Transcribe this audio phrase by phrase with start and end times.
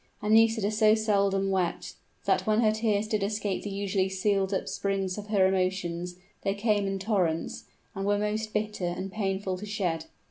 [0.19, 1.93] And Nisida so seldom wept,
[2.25, 6.87] that when tears did escape the usually sealed up springs of her emotions, they came
[6.87, 10.05] in torrents, and were most bitter and painful to shed.